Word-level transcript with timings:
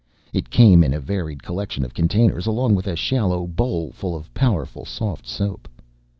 It 0.33 0.49
came 0.49 0.83
in 0.83 0.95
a 0.95 0.99
varied 0.99 1.43
collection 1.43 1.85
of 1.85 1.93
containers 1.93 2.47
along 2.47 2.73
with 2.73 2.87
a 2.87 2.95
shallow 2.95 3.45
bowl 3.45 3.91
full 3.91 4.15
of 4.15 4.33
powerful 4.33 4.83
soft 4.83 5.27
soap. 5.27 5.67